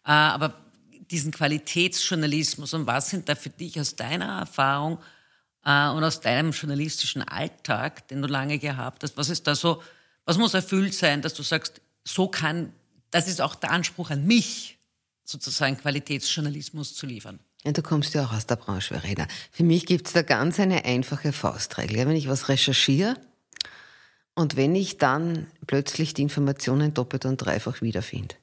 [0.05, 0.68] äh, aber
[1.11, 4.99] diesen Qualitätsjournalismus und was sind da für dich aus deiner Erfahrung
[5.65, 9.81] äh, und aus deinem journalistischen Alltag, den du lange gehabt hast, was ist da so,
[10.25, 12.73] was muss erfüllt sein, dass du sagst, so kann,
[13.11, 14.77] das ist auch der Anspruch an mich,
[15.23, 17.39] sozusagen Qualitätsjournalismus zu liefern?
[17.63, 19.27] Ja, du kommst ja auch aus der Branche, Verena.
[19.51, 22.07] Für mich gibt es da ganz eine einfache Faustregel.
[22.07, 23.15] Wenn ich was recherchiere
[24.33, 28.35] und wenn ich dann plötzlich die Informationen doppelt und dreifach wiederfinde,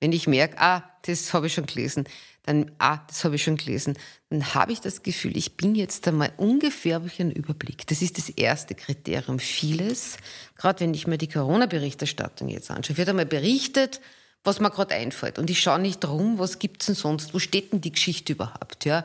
[0.00, 2.04] wenn ich merke, ah, das habe ich schon gelesen,
[2.44, 3.98] dann, ah, das habe ich schon gelesen,
[4.30, 7.86] dann habe ich das Gefühl, ich bin jetzt einmal ungefähr ich einen Überblick.
[7.86, 9.38] Das ist das erste Kriterium.
[9.38, 10.16] Vieles,
[10.56, 14.00] gerade wenn ich mir die Corona-Berichterstattung jetzt anschaue, wird einmal berichtet,
[14.42, 15.38] was mir gerade einfällt.
[15.38, 18.86] Und ich schaue nicht drum, was gibt's denn sonst, wo steht denn die Geschichte überhaupt,
[18.86, 19.04] ja?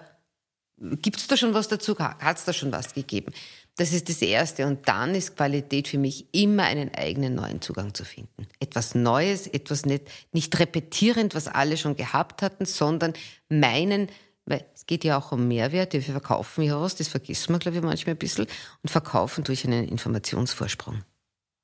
[0.77, 1.97] Gibt's da schon was dazu?
[1.97, 3.33] Hat's da schon was gegeben?
[3.77, 4.65] Das ist das Erste.
[4.67, 8.47] Und dann ist Qualität für mich immer einen eigenen neuen Zugang zu finden.
[8.59, 13.13] Etwas Neues, etwas nicht, nicht repetierend, was alle schon gehabt hatten, sondern
[13.49, 14.07] meinen,
[14.45, 17.77] weil es geht ja auch um Mehrwert, wir verkaufen ja was, das vergessen wir, glaube
[17.77, 18.47] ich, manchmal ein bisschen,
[18.81, 21.03] und verkaufen durch einen Informationsvorsprung.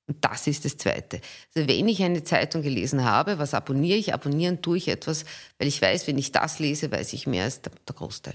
[0.07, 1.21] Und das ist das Zweite.
[1.55, 4.13] Also wenn ich eine Zeitung gelesen habe, was abonniere ich?
[4.13, 5.23] Abonnieren tue ich etwas,
[5.57, 8.33] weil ich weiß, wenn ich das lese, weiß ich mehr als der Großteil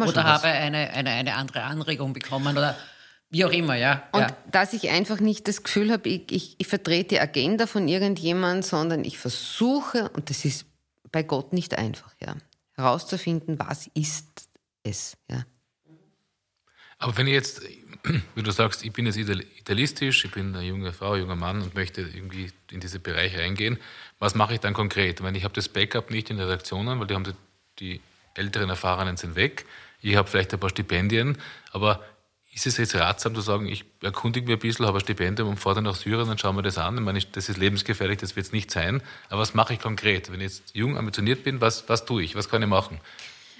[0.00, 2.76] oder habe eine, eine, eine andere Anregung bekommen oder
[3.32, 4.02] wie auch immer, ja.
[4.12, 4.36] Und ja.
[4.50, 8.62] dass ich einfach nicht das Gefühl habe, ich, ich, ich vertrete die Agenda von irgendjemandem,
[8.62, 10.66] sondern ich versuche, und das ist
[11.10, 12.36] bei Gott nicht einfach, ja,
[12.74, 14.48] herauszufinden, was ist
[14.82, 15.44] es, ja.
[16.98, 17.62] Aber wenn ich jetzt,
[18.34, 21.74] wie du sagst, ich bin jetzt idealistisch, ich bin eine junge Frau, junger Mann und
[21.74, 23.78] möchte irgendwie in diese Bereiche reingehen,
[24.18, 25.18] was mache ich dann konkret?
[25.18, 27.34] Ich, meine, ich habe das Backup nicht in Redaktionen, weil die haben die,
[27.80, 28.00] die
[28.34, 29.66] älteren Erfahrenen sind weg.
[30.00, 31.38] Ich habe vielleicht ein paar Stipendien,
[31.70, 32.00] aber
[32.54, 35.56] ist es jetzt ratsam zu sagen, ich erkundige mich ein bisschen, habe ein Stipendium und
[35.56, 36.96] fahre dann nach Syrien und schaue mir das an?
[36.96, 39.02] Ich meine, das ist lebensgefährlich, das wird es nicht sein.
[39.30, 40.30] Aber was mache ich konkret?
[40.30, 42.36] Wenn ich jetzt jung, ambitioniert bin, was, was tue ich?
[42.36, 43.00] Was kann ich machen?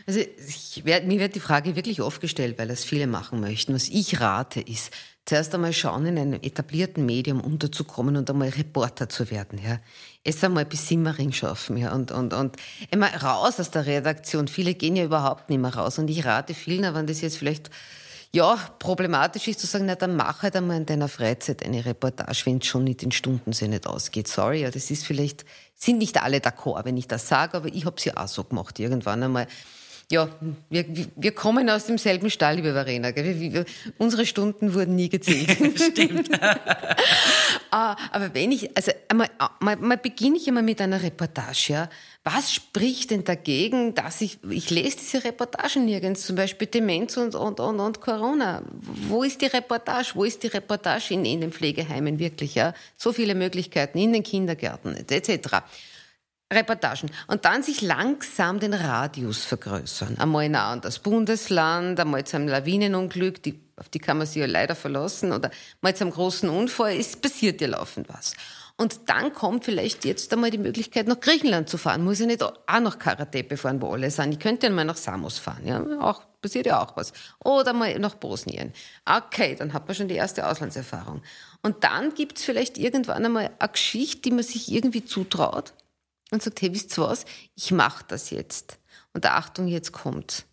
[0.07, 3.75] Also ich werd, mir wird die Frage wirklich oft gestellt, weil das viele machen möchten.
[3.75, 4.93] Was ich rate ist,
[5.25, 9.61] zuerst einmal schauen, in einem etablierten Medium unterzukommen und einmal Reporter zu werden.
[9.63, 9.79] Ja.
[10.25, 11.93] Es einmal bis Simmering schaffen ja.
[11.93, 12.57] und, und, und
[12.91, 14.49] einmal raus aus der Redaktion.
[14.49, 15.99] Viele gehen ja überhaupt nicht mehr raus.
[15.99, 17.71] Und ich rate vielen, wenn das jetzt vielleicht
[18.35, 22.47] ja, problematisch ist zu sagen, na dann mach halt einmal in deiner Freizeit eine Reportage,
[22.47, 24.27] wenn es schon nicht in Stundensinne nicht ausgeht.
[24.27, 27.85] Sorry, ja, das ist vielleicht, sind nicht alle d'accord, wenn ich das sage, aber ich
[27.85, 29.47] habe sie auch so gemacht irgendwann einmal
[30.13, 30.29] ja,
[30.69, 30.85] wir,
[31.17, 33.13] wir kommen aus demselben Stall, liebe Verena.
[33.13, 33.41] Gell?
[33.41, 33.65] Wir,
[33.97, 35.57] unsere Stunden wurden nie gezählt.
[35.81, 36.29] Stimmt.
[37.75, 41.89] Ah, aber wenn ich, also einmal, mal, mal beginne ich immer mit einer Reportage, ja.
[42.23, 47.35] Was spricht denn dagegen, dass ich, ich lese diese Reportagen nirgends, zum Beispiel Demenz und,
[47.35, 48.63] und, und, und Corona.
[49.09, 50.11] Wo ist die Reportage?
[50.15, 52.75] Wo ist die Reportage in, in den Pflegeheimen wirklich, ja?
[52.99, 55.63] So viele Möglichkeiten in den Kindergärten, etc.
[56.53, 57.11] Reportagen.
[57.27, 60.19] Und dann sich langsam den Radius vergrößern.
[60.19, 64.37] Einmal nah an das Bundesland, einmal zu einem Lawinenunglück, die, auf die kann man sich
[64.37, 68.35] ja leider verlassen, oder mal zu einem großen Unfall, es passiert ja laufend was.
[68.77, 72.03] Und dann kommt vielleicht jetzt einmal die Möglichkeit, nach Griechenland zu fahren.
[72.05, 74.33] Muss ja nicht auch nach Karatepe fahren, wo alle sind.
[74.33, 75.67] Ich könnte ja mal nach Samos fahren.
[75.67, 77.13] Ja, auch, passiert ja auch was.
[77.45, 78.73] Oder mal nach Bosnien.
[79.05, 81.23] Okay, dann hat man schon die erste Auslandserfahrung.
[81.63, 85.75] Und dann gibt es vielleicht irgendwann einmal eine Geschichte, die man sich irgendwie zutraut
[86.33, 88.79] und sagt, hey, wisst ihr was, ich mache das jetzt.
[89.13, 90.47] Und Achtung, jetzt kommt.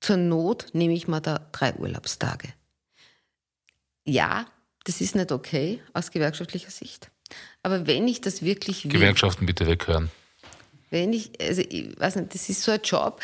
[0.00, 2.48] Zur Not nehme ich mal da drei Urlaubstage.
[4.04, 4.46] Ja,
[4.84, 7.10] das ist nicht okay aus gewerkschaftlicher Sicht.
[7.62, 10.10] Aber wenn ich das wirklich will, Gewerkschaften bitte weghören.
[10.90, 13.20] Wenn ich, also ich weiß nicht, das ist so ein Job,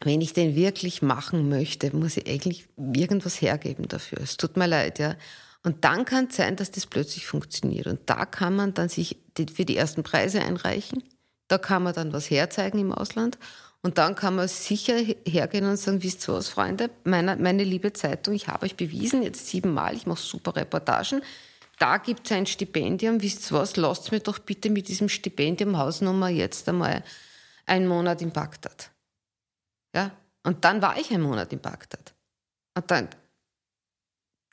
[0.00, 4.20] wenn ich den wirklich machen möchte, muss ich eigentlich irgendwas hergeben dafür.
[4.20, 5.16] Es tut mir leid, ja.
[5.68, 7.86] Und dann kann es sein, dass das plötzlich funktioniert.
[7.88, 9.18] Und da kann man dann sich
[9.54, 11.02] für die ersten Preise einreichen.
[11.46, 13.38] Da kann man dann was herzeigen im Ausland.
[13.82, 14.94] Und dann kann man sicher
[15.26, 19.22] hergehen und sagen, wisst ihr was, Freunde, meine, meine liebe Zeitung, ich habe euch bewiesen,
[19.22, 21.20] jetzt siebenmal, ich mache super Reportagen.
[21.78, 25.76] Da gibt es ein Stipendium, wisst ihr was, lasst mir doch bitte mit diesem Stipendium
[25.76, 27.04] Hausnummer jetzt einmal
[27.66, 28.90] einen Monat in Bagdad.
[29.94, 30.12] Ja?
[30.44, 32.14] Und dann war ich einen Monat in Bagdad.
[32.74, 33.10] Und dann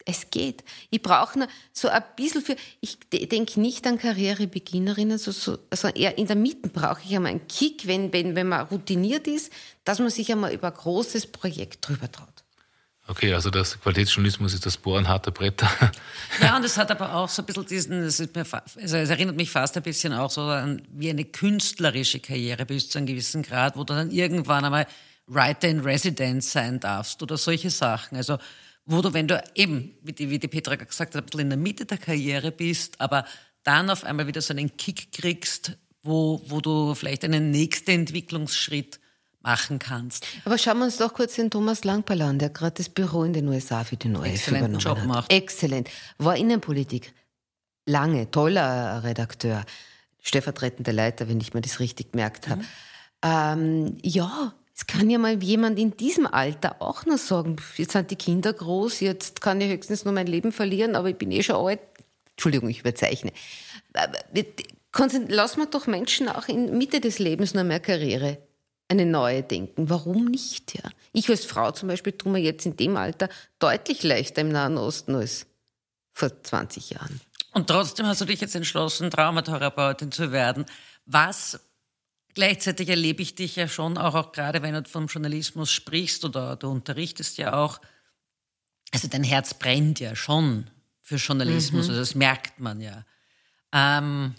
[0.06, 0.64] es geht.
[0.92, 5.88] Ich brauche nur so ein bisschen für, ich denke nicht an Karrierebeginnerinnen, so, so, also
[5.90, 9.52] eher in der Mitte brauche ich einmal einen Kick, wenn, wenn, wenn man routiniert ist,
[9.84, 12.30] dass man sich einmal über ein großes Projekt drüber traut.
[13.08, 15.70] Okay, also das Qualitätsjournalismus ist das Bohren harter Bretter.
[16.42, 19.36] Ja, und es hat aber auch so ein bisschen diesen, es, mir, also es erinnert
[19.36, 23.44] mich fast ein bisschen auch so an wie eine künstlerische Karriere bis zu einem gewissen
[23.44, 24.88] Grad, wo du dann irgendwann einmal
[25.28, 28.18] Writer in Residence sein darfst oder solche Sachen.
[28.18, 28.38] Also
[28.86, 31.50] wo du, wenn du eben, wie die, wie die Petra gesagt hat, ein bisschen in
[31.50, 33.26] der Mitte der Karriere bist, aber
[33.64, 39.00] dann auf einmal wieder so einen Kick kriegst, wo, wo du vielleicht einen nächsten Entwicklungsschritt
[39.42, 40.26] machen kannst.
[40.44, 43.34] Aber schauen wir uns doch kurz den Thomas Langpal an, der gerade das Büro in
[43.34, 45.08] den USA für den ORF übernommen Job hat.
[45.08, 45.32] Macht.
[45.32, 45.90] Exzellent.
[46.18, 47.14] War Innenpolitik.
[47.86, 49.64] Lange, toller Redakteur.
[50.22, 52.62] Stellvertretender Leiter, wenn ich mir das richtig gemerkt habe.
[52.62, 52.68] Mhm.
[53.24, 58.12] Ähm, ja, es kann ja mal jemand in diesem Alter auch noch sagen, jetzt sind
[58.12, 61.44] die Kinder groß, jetzt kann ich höchstens nur mein Leben verlieren, aber ich bin eh
[61.44, 61.80] schon alt.
[62.32, 63.32] Entschuldigung, ich überzeichne.
[65.30, 68.38] Lass mal doch Menschen auch in Mitte des Lebens noch mehr Karriere
[68.88, 69.90] eine neue denken.
[69.90, 70.76] Warum nicht?
[70.76, 70.90] Ja?
[71.14, 74.78] Ich als Frau zum Beispiel tue mir jetzt in dem Alter deutlich leichter im Nahen
[74.78, 75.48] Osten als
[76.14, 77.22] vor 20 Jahren.
[77.54, 80.66] Und trotzdem hast du dich jetzt entschlossen, Traumatherapeutin zu werden.
[81.06, 81.60] Was
[82.36, 86.58] Gleichzeitig erlebe ich dich ja schon auch, auch gerade wenn du vom Journalismus sprichst oder
[86.58, 87.80] du unterrichtest ja auch.
[88.92, 90.70] Also dein Herz brennt ja schon
[91.02, 91.92] für Journalismus, mhm.
[91.92, 93.06] also das merkt man ja.
[93.72, 94.36] Ähm,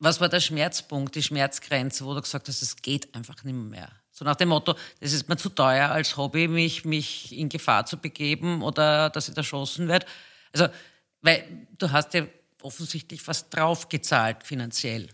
[0.00, 3.90] was war der Schmerzpunkt, die Schmerzgrenze, wo du gesagt hast, es geht einfach nicht mehr?
[4.10, 7.86] So nach dem Motto, das ist mir zu teuer als Hobby, mich, mich in Gefahr
[7.86, 10.06] zu begeben oder dass ich erschossen werde.
[10.52, 10.68] Also,
[11.20, 12.26] weil du hast ja
[12.62, 15.08] offensichtlich was draufgezahlt finanziell.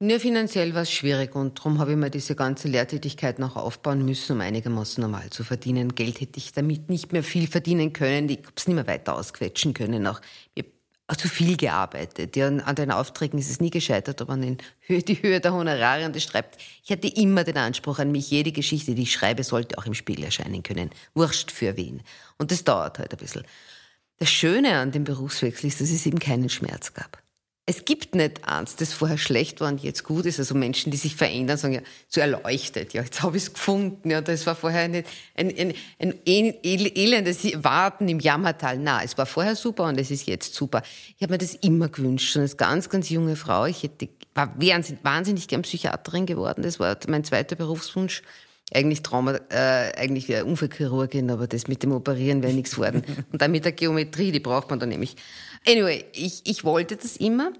[0.00, 4.04] Nur finanziell war es schwierig und darum habe ich mir diese ganze Lehrtätigkeit noch aufbauen
[4.04, 5.96] müssen, um einigermaßen normal zu verdienen.
[5.96, 8.28] Geld hätte ich damit nicht mehr viel verdienen können.
[8.28, 10.06] Ich habe es nicht mehr weiter ausquetschen können.
[10.06, 10.20] Auch,
[10.54, 10.66] ich
[11.08, 12.36] habe zu viel gearbeitet.
[12.36, 16.06] Ja, an den Aufträgen ist es nie gescheitert, aber an Höhe, die Höhe der Honorare
[16.06, 16.60] und das schreibt.
[16.84, 19.94] Ich hatte immer den Anspruch an mich, jede Geschichte, die ich schreibe, sollte auch im
[19.94, 20.90] Spiegel erscheinen können.
[21.14, 22.02] Wurscht für wen.
[22.38, 23.42] Und das dauert halt ein bisschen.
[24.20, 27.20] Das Schöne an dem Berufswechsel ist, dass es eben keinen Schmerz gab
[27.68, 30.38] es gibt nicht eins, das vorher schlecht war und jetzt gut ist.
[30.38, 34.08] Also Menschen, die sich verändern, sagen ja, so erleuchtet, ja, jetzt habe ich es gefunden.
[34.08, 38.78] Ja, das war vorher nicht ein, ein, ein elendes Warten im Jammertal.
[38.78, 40.80] Na, es war vorher super und es ist jetzt super.
[41.14, 43.66] Ich habe mir das immer gewünscht, schon als ganz, ganz junge Frau.
[43.66, 46.62] Ich hätte, war wahnsinnig, wahnsinnig gern Psychiaterin geworden.
[46.62, 48.22] Das war mein zweiter Berufswunsch
[48.72, 53.02] eigentlich Trauma, äh, eigentlich Unfallchirurgin, aber das mit dem Operieren wäre nichts worden.
[53.32, 55.16] Und dann mit der Geometrie, die braucht man dann nämlich.
[55.68, 57.52] Anyway, ich, ich wollte das immer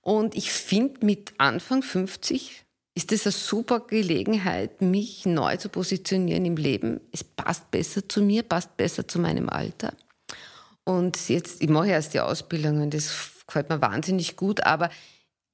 [0.00, 6.46] und ich finde mit Anfang 50 ist das eine super Gelegenheit, mich neu zu positionieren
[6.46, 7.00] im Leben.
[7.12, 9.92] Es passt besser zu mir, passt besser zu meinem Alter.
[10.84, 13.12] Und jetzt, ich mache erst die Ausbildung und das
[13.46, 14.88] gefällt mir wahnsinnig gut, aber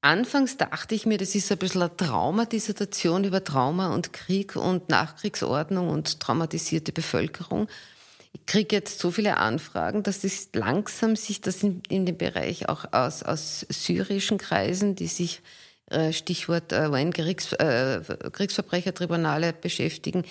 [0.02, 4.88] Anfangs dachte ich mir, das ist ein bisschen eine Traumadissertation über Trauma und Krieg und
[4.88, 7.66] Nachkriegsordnung und traumatisierte Bevölkerung.
[8.37, 12.68] Ich kriege jetzt so viele Anfragen, dass es langsam sich das in, in dem Bereich
[12.68, 15.40] auch aus, aus syrischen Kreisen, die sich
[15.87, 20.25] äh, Stichwort äh, UN-Kriegs, äh, Kriegsverbrechertribunale beschäftigen,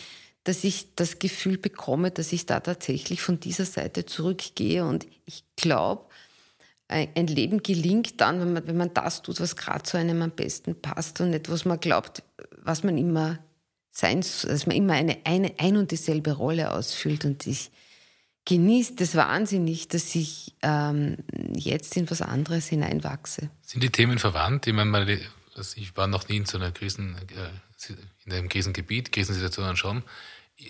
[0.44, 4.86] dass ich das Gefühl bekomme, dass ich da tatsächlich von dieser Seite zurückgehe.
[4.86, 6.06] Und ich glaube,
[6.88, 10.30] ein Leben gelingt dann, wenn man, wenn man das tut, was gerade zu einem am
[10.30, 12.22] besten passt und nicht, was man glaubt,
[12.62, 13.40] was man immer
[13.90, 17.26] sein, dass man immer eine, eine ein und dieselbe Rolle ausfüllt.
[17.26, 17.72] Und ich
[18.46, 21.18] genieße das wahnsinnig, dass ich ähm,
[21.54, 23.50] jetzt in was anderes hineinwachse.
[23.62, 24.68] Sind die Themen verwandt?
[24.68, 25.20] Ich meine,
[25.76, 27.94] ich war noch nie in so einer Krisen, äh,
[28.26, 30.04] in einem Krisengebiet, Krisensituation schon.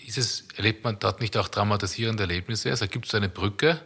[0.08, 2.72] Ist es, erlebt man dort nicht auch traumatisierende Erlebnisse?
[2.72, 3.80] Also gibt es eine Brücke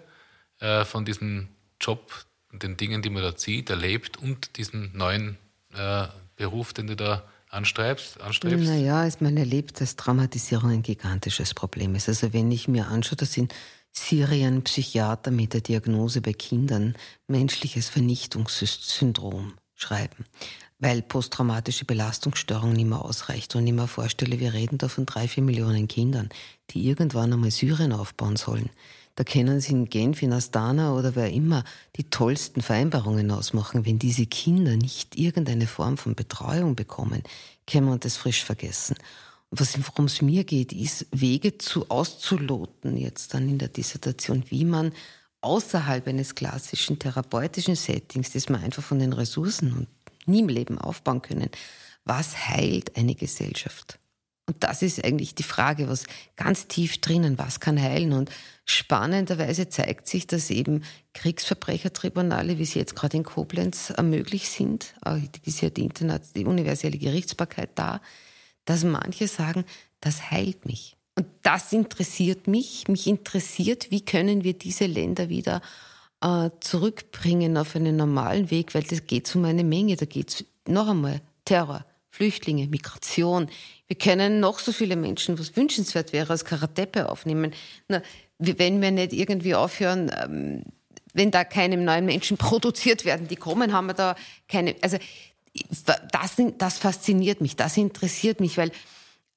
[0.60, 1.50] äh, von diesem
[1.82, 5.38] Job, den Dingen, die man da sieht, erlebt und diesen neuen
[5.74, 8.22] äh, Beruf, den du da anstrebst?
[8.22, 8.66] anstrebst?
[8.66, 12.08] Naja, man erlebt, dass Traumatisierung ein gigantisches Problem ist.
[12.08, 13.54] Also wenn ich mir anschaue, das sind
[13.92, 16.96] Syrien Psychiater mit der Diagnose bei Kindern
[17.28, 20.26] menschliches Vernichtungssyndrom schreiben
[20.80, 23.56] weil posttraumatische Belastungsstörung nicht mehr ausreicht.
[23.56, 26.30] Und ich mir vorstelle, wir reden da von drei, vier Millionen Kindern,
[26.70, 28.70] die irgendwann einmal Syrien aufbauen sollen.
[29.16, 31.66] Da können sie in Genf, in Astana oder wer immer
[31.98, 33.86] die tollsten Vereinbarungen ausmachen.
[33.86, 37.24] Wenn diese Kinder nicht irgendeine Form von Betreuung bekommen,
[37.68, 38.96] können wir das frisch vergessen.
[39.52, 44.94] Worum es mir geht, ist Wege zu auszuloten jetzt dann in der Dissertation, wie man
[45.42, 49.88] außerhalb eines klassischen therapeutischen Settings, das man einfach von den Ressourcen und
[50.28, 51.50] nie im Leben aufbauen können.
[52.06, 54.00] Was heilt eine Gesellschaft?
[54.46, 58.14] Und das ist eigentlich die Frage, was ganz tief drinnen, was kann heilen?
[58.14, 58.32] Und
[58.66, 60.84] spannenderweise zeigt sich, dass eben
[61.14, 64.96] Kriegsverbrechertribunale, wie sie jetzt gerade in Koblenz möglich sind,
[65.46, 68.02] ist ja die, Internet, die universelle Gerichtsbarkeit da,
[68.70, 69.66] dass manche sagen,
[70.00, 70.96] das heilt mich.
[71.16, 72.88] Und das interessiert mich.
[72.88, 75.62] Mich interessiert, wie können wir diese Länder wieder
[76.22, 79.96] äh, zurückbringen auf einen normalen Weg, weil das geht um eine Menge.
[79.96, 83.50] Da geht es noch einmal Terror, Flüchtlinge, Migration.
[83.88, 87.54] Wir können noch so viele Menschen, was wünschenswert wäre, als Karateppe aufnehmen.
[87.88, 88.04] Na,
[88.38, 90.62] wenn wir nicht irgendwie aufhören, ähm,
[91.14, 94.16] wenn da keine neuen Menschen produziert werden, die kommen, haben wir da
[94.48, 94.76] keine.
[94.82, 95.00] Also
[96.12, 98.72] das, das fasziniert mich, das interessiert mich, weil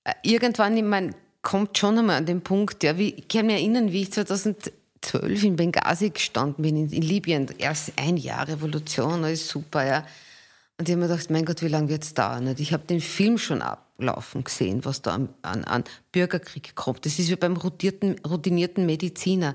[0.05, 3.57] äh, irgendwann, ich meine, kommt schon einmal an den Punkt, ja, wie, ich kann mich
[3.57, 4.73] erinnern, wie ich 2000
[5.03, 7.49] zwölf in Benghazi gestanden bin, in, in, Libyen.
[7.59, 10.07] Erst ein Jahr Revolution, alles super, ja.
[10.79, 12.47] Und ich habe mir gedacht, mein Gott, wie lange wird es dauern?
[12.47, 17.05] Und ich habe den Film schon ablaufen gesehen, was da an, an, an Bürgerkrieg kommt.
[17.05, 19.55] Das ist wie beim routinierten Mediziner.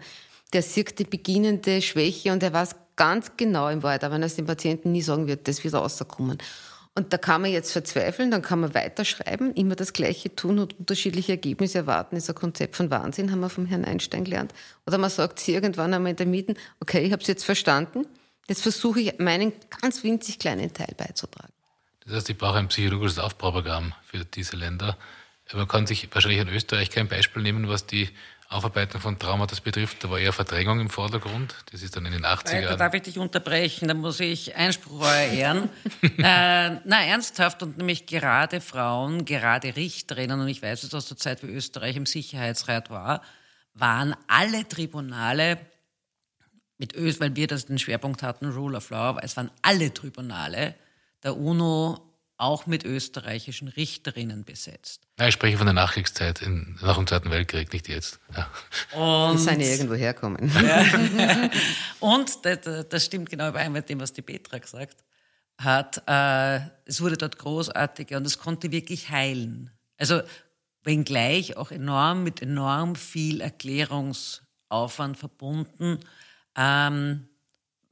[0.54, 4.28] Der sieht die beginnende Schwäche und er weiß ganz genau im Wald, aber wenn er
[4.28, 6.38] es dem Patienten nie sagen wird, das wird rauskommen.
[6.96, 10.80] Und da kann man jetzt verzweifeln, dann kann man weiterschreiben, immer das Gleiche tun und
[10.80, 14.52] unterschiedliche Ergebnisse erwarten, ist ein Konzept von Wahnsinn, haben wir vom Herrn Einstein gelernt.
[14.88, 18.08] Oder man sagt irgendwann einmal in der Mitte, okay, ich habe es jetzt verstanden,
[18.50, 21.54] jetzt versuche ich meinen ganz winzig kleinen Teil beizutragen.
[22.04, 24.98] Das heißt, ich brauche ein psychologisches Aufbauprogramm für diese Länder.
[25.54, 28.10] Man kann sich wahrscheinlich in Österreich kein Beispiel nehmen, was die
[28.50, 31.56] Aufarbeitung von Traumata betrifft, da war eher Verdrängung im Vordergrund.
[31.72, 32.64] Das ist dann in den 80er Jahren.
[32.64, 35.70] Da darf ich dich unterbrechen, da muss ich Einspruch ehren.
[36.02, 41.18] äh, na, ernsthaft, und nämlich gerade Frauen, gerade Richterinnen, und ich weiß es aus der
[41.18, 43.22] Zeit, wie Österreich im Sicherheitsrat war,
[43.74, 45.60] waren alle Tribunale
[46.78, 50.76] mit Österreich, weil wir das den Schwerpunkt hatten, Rule of Law, es waren alle Tribunale
[51.24, 52.07] der UNO
[52.38, 55.08] auch mit österreichischen Richterinnen besetzt.
[55.20, 58.20] Ja, ich spreche von der Nachkriegszeit, in, nach dem Zweiten Weltkrieg, nicht jetzt.
[58.36, 58.50] Ja.
[58.98, 60.52] Und, die sind ja irgendwo herkommen.
[60.64, 61.50] Ja.
[62.00, 65.04] Und das, das, stimmt genau überein mit dem, was die Petra gesagt
[65.58, 66.04] hat.
[66.08, 69.72] Äh, es wurde dort großartig und es konnte wirklich heilen.
[69.98, 70.22] Also
[70.84, 76.00] wenngleich auch enorm mit enorm viel Erklärungsaufwand verbunden.
[76.56, 77.28] Ähm,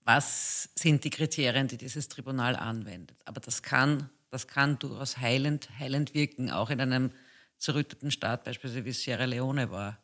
[0.04, 3.18] was sind die Kriterien, die dieses Tribunal anwendet?
[3.26, 7.12] Aber das kann das kann durchaus heilend, heilend wirken, auch in einem
[7.58, 9.98] zerrütteten Staat, beispielsweise wie Sierra Leone war.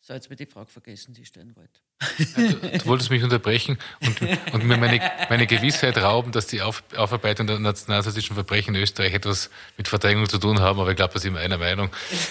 [0.00, 1.80] So, jetzt wird die Frage vergessen, die ich stellen wollte.
[2.18, 4.20] Du, du, wolltest mich unterbrechen und,
[4.52, 9.14] und mir meine, meine Gewissheit rauben, dass die Auf, Aufarbeitung der nationalsozialistischen Verbrechen in Österreich
[9.14, 11.88] etwas mit Verdrängung zu tun haben, aber ich glaube, da sind wir einer Meinung.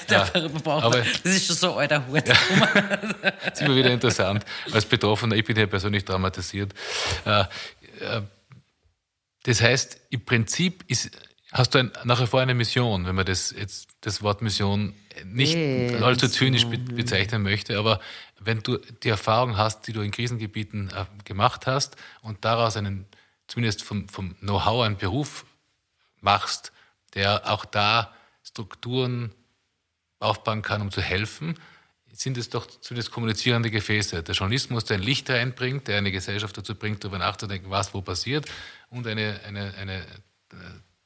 [0.08, 0.30] Ja,
[0.66, 2.28] aber, das ist schon so alter Hut.
[2.28, 2.36] Ja,
[3.44, 4.46] das ist immer wieder interessant.
[4.72, 6.74] Als Betroffener, ich bin ja persönlich traumatisiert.
[7.26, 7.42] Äh,
[8.02, 8.22] äh,
[9.44, 11.10] das heißt, im Prinzip ist
[11.54, 14.96] Hast du ein, nach wie vor eine Mission, wenn man das jetzt das Wort Mission
[15.24, 18.00] nicht nee, allzu zynisch be bezeichnen möchte, aber
[18.40, 23.06] wenn du die Erfahrung hast, die du in Krisengebieten äh, gemacht hast und daraus einen
[23.46, 25.46] zumindest vom, vom Know-how einen Beruf
[26.22, 26.72] machst,
[27.14, 29.32] der auch da Strukturen
[30.20, 31.60] aufbauen kann, um zu helfen,
[32.12, 34.24] sind es doch zumindest kommunizierende Gefäße.
[34.24, 38.02] Der Journalismus, der ein Licht reinbringt, der eine Gesellschaft dazu bringt, darüber nachzudenken, was wo
[38.02, 38.48] passiert
[38.90, 40.56] und eine, eine, eine äh,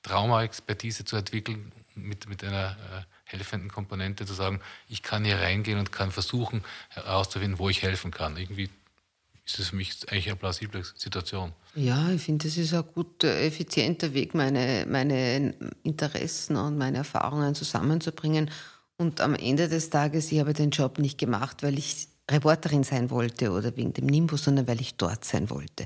[0.07, 5.79] Traumaexpertise zu entwickeln mit, mit einer äh, helfenden Komponente, zu sagen, ich kann hier reingehen
[5.79, 8.37] und kann versuchen herauszufinden, wo ich helfen kann.
[8.37, 8.69] Irgendwie
[9.45, 11.53] ist das für mich eigentlich eine plausible Situation.
[11.75, 15.53] Ja, ich finde, das ist ein guter, effizienter Weg, meine, meine
[15.83, 18.49] Interessen und meine Erfahrungen zusammenzubringen.
[18.97, 23.09] Und am Ende des Tages, ich habe den Job nicht gemacht, weil ich Reporterin sein
[23.09, 25.85] wollte oder wegen dem Nimbus, sondern weil ich dort sein wollte.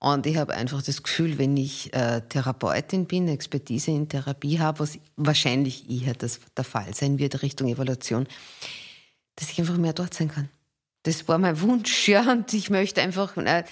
[0.00, 4.80] Und ich habe einfach das Gefühl, wenn ich äh, Therapeutin bin, Expertise in Therapie habe,
[4.80, 8.28] was wahrscheinlich eher das, der Fall sein wird Richtung Evaluation,
[9.34, 10.48] dass ich einfach mehr dort sein kann.
[11.02, 13.64] Das war mein Wunsch, ja, und ich möchte einfach, äh,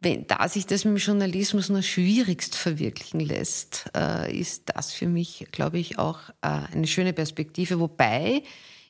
[0.00, 5.06] wenn, da sich das mit dem Journalismus nur schwierigst verwirklichen lässt, äh, ist das für
[5.06, 7.80] mich, glaube ich, auch äh, eine schöne Perspektive.
[7.80, 8.42] Wobei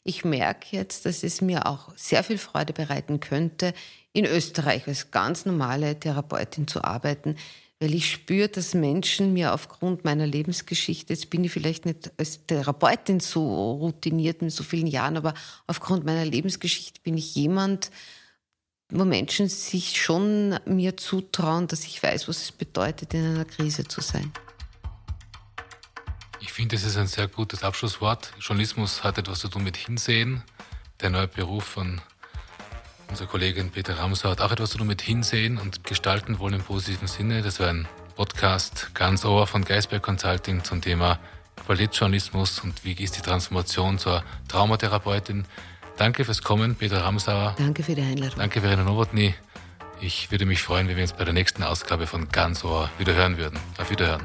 [0.09, 3.75] ich merke jetzt, dass es mir auch sehr viel Freude bereiten könnte,
[4.15, 7.37] in Österreich als ganz normale Therapeutin zu arbeiten,
[7.79, 12.45] weil ich spüre, dass Menschen mir aufgrund meiner Lebensgeschichte, jetzt bin ich vielleicht nicht als
[12.47, 15.35] Therapeutin so routiniert mit so vielen Jahren, aber
[15.67, 17.91] aufgrund meiner Lebensgeschichte bin ich jemand,
[18.91, 23.85] wo Menschen sich schon mir zutrauen, dass ich weiß, was es bedeutet, in einer Krise
[23.85, 24.33] zu sein.
[26.49, 28.33] Ich finde, das ist ein sehr gutes Abschlusswort.
[28.41, 30.43] Journalismus hat etwas zu tun mit Hinsehen.
[31.03, 32.01] Der neue Beruf von
[33.11, 36.63] unserer Kollegin Peter Ramsau hat auch etwas zu tun mit Hinsehen und Gestalten wollen im
[36.63, 37.43] positiven Sinne.
[37.43, 37.87] Das war ein
[38.17, 41.19] Podcast ganz ohr von Geisberg Consulting zum Thema
[41.67, 45.45] Qualitätsjournalismus und wie ist die Transformation zur Traumatherapeutin.
[45.99, 47.57] Danke fürs Kommen, Peter Ramsauer.
[47.59, 48.39] Danke für die Einladung.
[48.39, 49.35] Danke, Verena Nowotny.
[50.01, 53.15] Ich würde mich freuen, wenn wir uns bei der nächsten Ausgabe von Ganz Ohr wieder
[53.15, 53.59] hören würden.
[53.77, 54.23] Auf Wiederhören.